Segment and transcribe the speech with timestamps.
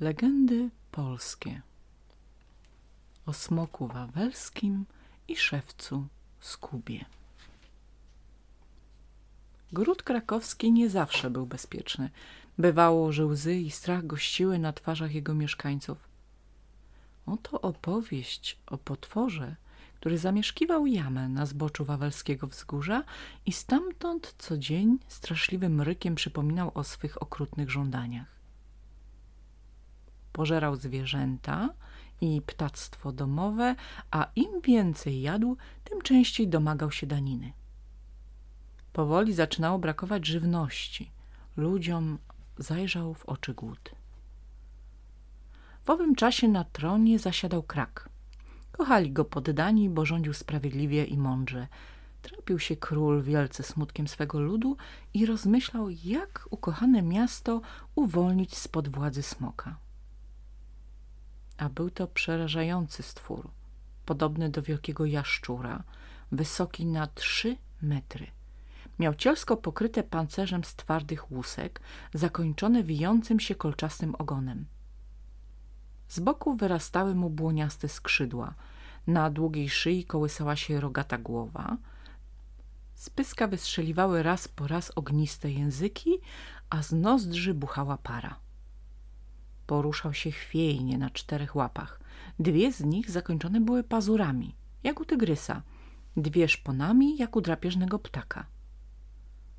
[0.00, 1.62] Legendy polskie
[3.26, 4.84] o smoku wawelskim
[5.28, 6.06] i szewcu
[6.40, 7.04] Skubie.
[9.72, 12.10] Gród krakowski nie zawsze był bezpieczny.
[12.58, 15.98] Bywało, że łzy i strach gościły na twarzach jego mieszkańców.
[17.26, 19.56] Oto opowieść o potworze,
[19.94, 23.04] który zamieszkiwał jamę na zboczu wawelskiego wzgórza
[23.46, 28.35] i stamtąd co dzień straszliwym rykiem przypominał o swych okrutnych żądaniach
[30.36, 31.68] pożerał zwierzęta
[32.20, 33.74] i ptactwo domowe,
[34.10, 37.52] a im więcej jadł, tym częściej domagał się daniny.
[38.92, 41.10] Powoli zaczynało brakować żywności.
[41.56, 42.18] Ludziom
[42.58, 43.90] zajrzał w oczy głód.
[45.84, 48.08] W owym czasie na tronie zasiadał krak.
[48.72, 51.68] Kochali go poddani, bo rządził sprawiedliwie i mądrze.
[52.22, 54.76] Trapił się król wielce smutkiem swego ludu
[55.14, 57.60] i rozmyślał, jak ukochane miasto
[57.94, 59.85] uwolnić spod władzy smoka
[61.58, 63.50] a był to przerażający stwór,
[64.06, 65.82] podobny do wielkiego jaszczura,
[66.32, 68.26] wysoki na trzy metry.
[68.98, 71.80] Miał cielsko pokryte pancerzem z twardych łusek,
[72.14, 74.66] zakończone wijącym się kolczastym ogonem.
[76.08, 78.54] Z boku wyrastały mu błoniaste skrzydła,
[79.06, 81.76] na długiej szyi kołysała się rogata głowa,
[82.94, 86.18] z pyska wystrzeliwały raz po raz ogniste języki,
[86.70, 88.36] a z nozdrzy buchała para.
[89.66, 92.00] Poruszał się chwiejnie na czterech łapach.
[92.38, 95.62] Dwie z nich zakończone były pazurami, jak u tygrysa,
[96.16, 98.46] dwie szponami, jak u drapieżnego ptaka.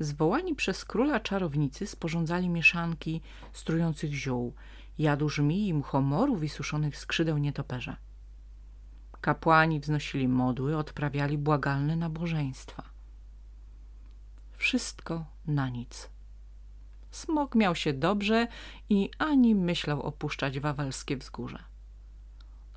[0.00, 3.20] Zwołani przez króla czarownicy sporządzali mieszanki
[3.52, 4.54] strujących ziół,
[4.98, 7.96] jadu żmii i muchomorów i suszonych skrzydeł nietoperza.
[9.20, 12.82] Kapłani wznosili modły, odprawiali błagalne nabożeństwa.
[14.56, 16.10] Wszystko na nic.
[17.12, 18.48] Smok miał się dobrze
[18.88, 21.58] i ani myślał opuszczać wawelskie wzgórze.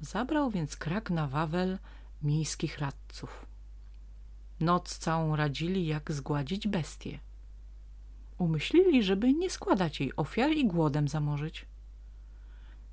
[0.02, 1.78] Zabrał więc krak na Wawel
[2.22, 3.46] miejskich radców.
[4.60, 7.20] Noc całą radzili, jak zgładzić bestię.
[8.38, 11.66] Umyślili, żeby nie składać jej ofiar i głodem zamorzyć.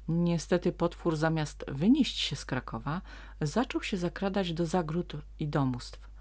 [0.08, 3.02] Niestety potwór zamiast wynieść się z Krakowa,
[3.40, 6.11] zaczął się zakradać do zagród i domostw.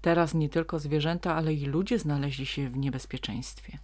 [0.00, 3.78] Teraz nie tylko zwierzęta, ale i ludzie znaleźli się w niebezpieczeństwie.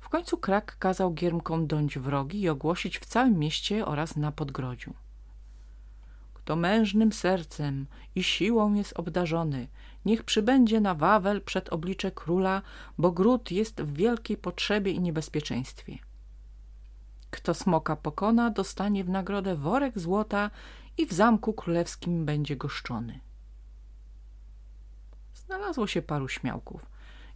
[0.00, 4.94] W końcu krak kazał giermkom dąć wrogi i ogłosić w całym mieście oraz na podgrodziu.
[6.34, 9.68] Kto mężnym sercem i siłą jest obdarzony,
[10.04, 12.62] niech przybędzie na Wawel przed oblicze króla,
[12.98, 15.98] bo gród jest w wielkiej potrzebie i niebezpieczeństwie.
[17.30, 20.50] Kto smoka pokona, dostanie w nagrodę worek złota
[20.98, 23.20] i w zamku królewskim będzie goszczony.
[25.34, 26.86] Znalazło się paru śmiałków.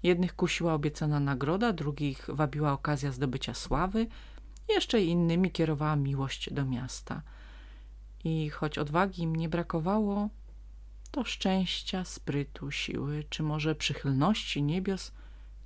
[0.03, 4.07] Jednych kusiła obiecana nagroda, drugich wabiła okazja zdobycia sławy,
[4.69, 7.23] jeszcze innymi kierowała miłość do miasta.
[8.25, 10.29] I choć odwagi im nie brakowało,
[11.11, 15.13] to szczęścia, sprytu, siły, czy może przychylności niebios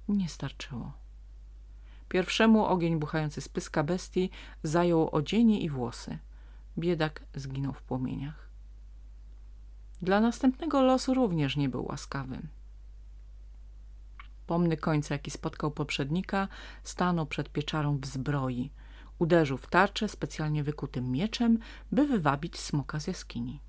[0.09, 0.93] nie starczyło.
[2.08, 4.30] Pierwszemu ogień buchający z pyska bestii
[4.62, 6.19] zajął odzienie i włosy.
[6.78, 8.48] Biedak zginął w płomieniach.
[10.02, 12.48] Dla następnego losu również nie był łaskawym.
[14.47, 16.48] Pomny końca, jaki spotkał poprzednika,
[16.84, 18.70] stanął przed pieczarą w zbroi.
[19.18, 21.58] Uderzył w tarczę specjalnie wykutym mieczem,
[21.92, 23.60] by wywabić smoka z jaskini.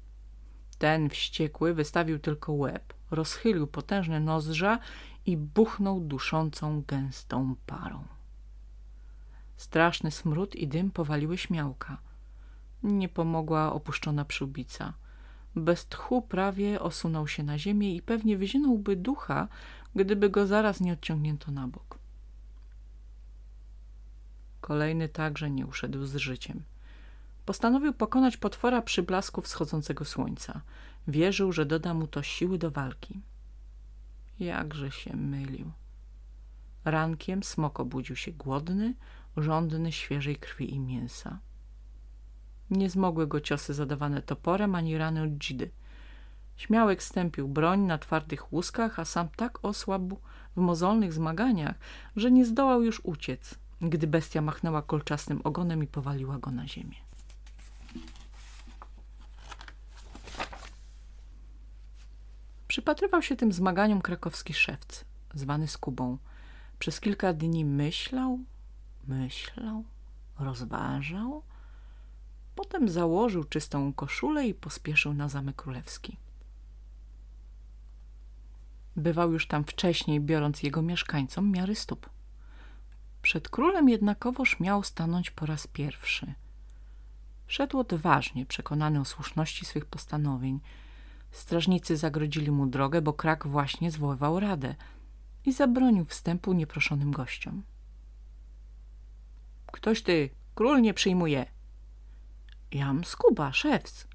[0.77, 4.79] Ten wściekły wystawił tylko łeb, rozchylił potężne nozdrza
[5.25, 8.18] i buchnął duszącą, gęstą parą.
[9.59, 11.97] Straszny smród i dym powaliły śmiałka–
[12.83, 14.93] nie pomogła opuszczona przyłbica.
[15.55, 19.47] Bez tchu prawie osunął się na ziemię i pewnie wyzionąłby ducha,
[19.95, 21.99] gdyby go zaraz nie odciągnięto na bok.
[24.61, 26.63] Kolejny także nie uszedł z życiem.
[27.45, 30.61] Postanowił pokonać potwora przy blasku wschodzącego słońca.
[31.07, 33.19] Wierzył, że doda mu to siły do walki.
[34.39, 35.71] Jakże się mylił.
[36.85, 38.93] Rankiem smok obudził się głodny,
[39.41, 41.39] żądny świeżej krwi i mięsa.
[42.69, 45.71] Nie zmogły go ciosy zadawane toporem ani rany od dzidy.
[46.57, 50.19] Śmiałek stępił broń na twardych łuskach, a sam tak osłabł
[50.55, 51.75] w mozolnych zmaganiach,
[52.15, 56.97] że nie zdołał już uciec, gdy bestia machnęła kolczastym ogonem i powaliła go na ziemię.
[62.67, 66.17] Przypatrywał się tym zmaganiom krakowski szewc, zwany Skubą.
[66.79, 68.39] Przez kilka dni myślał,
[69.09, 69.83] myślał,
[70.39, 71.43] rozważał,
[72.59, 76.17] Potem założył czystą koszulę i pospieszył na zamek królewski.
[78.95, 82.09] Bywał już tam wcześniej, biorąc jego mieszkańcom miary stóp.
[83.21, 86.33] Przed królem jednakowoż miał stanąć po raz pierwszy.
[87.47, 90.59] Szedł odważnie, przekonany o słuszności swych postanowień.
[91.31, 94.75] Strażnicy zagrodzili mu drogę, bo krak właśnie zwoływał radę
[95.45, 97.63] i zabronił wstępu nieproszonym gościom.–
[99.71, 101.45] Ktoś ty, król nie przyjmuje.–
[102.71, 104.07] Jam skuba, szewc.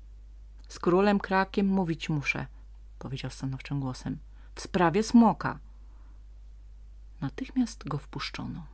[0.68, 2.46] –Z królem krakiem mówić muszę–
[2.98, 4.18] powiedział stanowczym głosem.
[4.54, 5.58] W sprawie smoka.
[7.20, 8.66] Natychmiast go wpuszczono.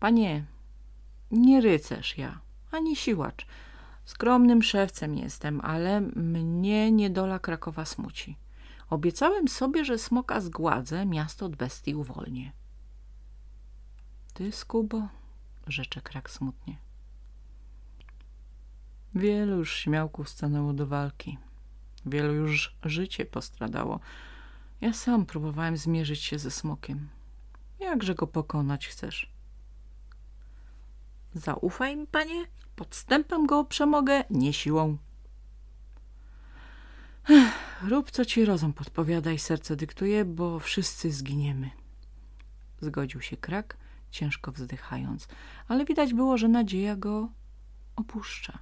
[0.00, 0.44] Panie,
[1.30, 2.40] nie rycerz ja,
[2.70, 3.46] ani siłacz.
[4.04, 8.36] Skromnym szewcem jestem, ale mnie niedola Krakowa smuci.
[8.90, 12.52] Obiecałem sobie, że smoka zgładzę, miasto od bestii uwolnię.
[14.34, 15.08] Ty, Skubo,
[15.66, 16.76] rzecze Krak smutnie.
[19.14, 21.38] Wielu już śmiałków stanęło do walki.
[22.06, 24.00] Wielu już życie postradało.
[24.80, 27.08] Ja sam próbowałem zmierzyć się ze smokiem.
[27.80, 29.32] Jakże go pokonać chcesz?
[31.34, 32.44] Zaufaj mi, panie.
[32.76, 34.96] Podstępem go przemogę, nie siłą.
[37.30, 37.52] Ech,
[37.82, 41.70] rób, co ci rozum podpowiada i serce dyktuje, bo wszyscy zginiemy.
[42.80, 43.76] Zgodził się krak,
[44.12, 45.28] ciężko wzdychając,
[45.68, 47.28] ale widać było, że nadzieja go
[47.96, 48.58] opuszcza.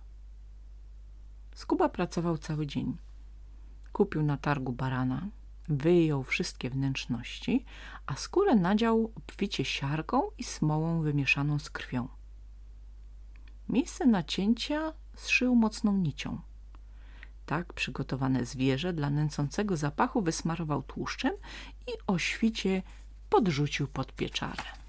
[1.55, 2.97] Skuba pracował cały dzień.
[3.93, 5.29] Kupił na targu barana,
[5.69, 7.65] wyjął wszystkie wnętrzności,
[8.07, 12.09] a skórę nadział obficie siarką i smołą wymieszaną z krwią.
[13.69, 16.41] Miejsce nacięcia zszył mocną nicią.
[17.47, 21.33] Tak przygotowane zwierzę dla nęcącego zapachu wysmarował tłuszczem
[21.87, 22.83] i o świcie
[23.31, 24.80] podrzucił pod pieczarę.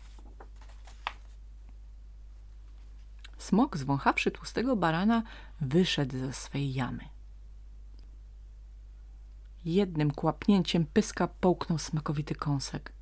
[3.51, 5.23] Smok, zwąchawszy tłustego barana,
[5.61, 7.03] wyszedł ze swej jamy.
[9.65, 12.93] Jednym kłapnięciem pyska połknął smakowity kąsek,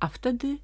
[0.00, 0.58] a wtedy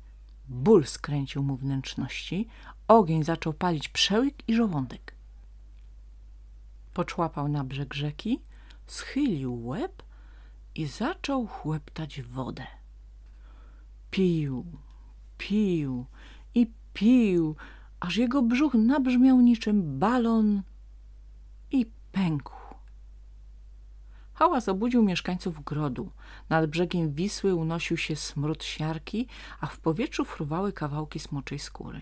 [0.48, 2.48] ból skręcił mu wnętrzności,
[2.88, 5.14] ogień zaczął palić przełyk i żołądek.
[6.94, 8.42] Poczłapał na brzeg rzeki,
[8.86, 10.02] schylił łeb
[10.74, 12.66] i zaczął chłeptać wodę.
[14.10, 14.64] Pił,
[15.38, 16.06] pił
[16.54, 17.56] i pił,
[18.04, 20.62] aż jego brzuch nabrzmiał niczym balon
[21.70, 22.54] i pękł.
[24.34, 26.10] Hałas obudził mieszkańców grodu.
[26.48, 29.26] Nad brzegiem Wisły unosił się smród siarki,
[29.60, 32.00] a w powietrzu fruwały kawałki smoczej skóry.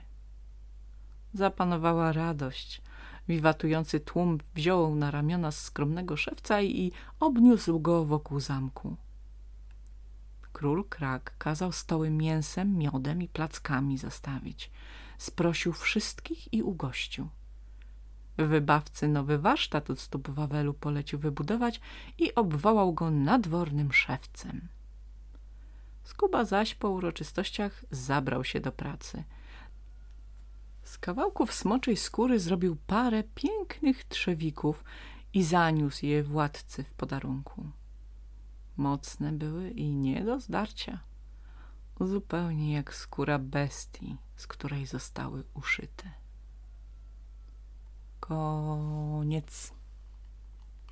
[1.35, 2.83] Zapanowała radość.
[3.29, 8.97] Wiwatujący tłum wziął na ramiona skromnego szewca i obniósł go wokół zamku.
[10.53, 14.71] Król Krak kazał stoły mięsem, miodem i plackami zastawić.
[15.23, 17.29] Sprosił wszystkich i ugościł.
[18.37, 21.81] Wybawcy nowy warsztat od stóp Wawelu polecił wybudować
[22.19, 24.69] i obwołał go nadwornym szewcem.
[26.05, 29.25] Skuba zaś po uroczystościach zabrał się do pracy.
[30.85, 34.85] Z kawałków smoczej skóry zrobił parę pięknych trzewików
[35.35, 37.71] i zaniósł je władcy w podarunku.
[38.77, 41.01] Mocne były i nie do zdarcia.
[42.01, 46.11] Zupełnie jak skóra bestii, z której zostały uszyte.
[48.21, 49.73] Koniec.